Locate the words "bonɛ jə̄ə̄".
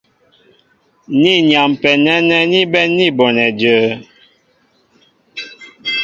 3.17-3.91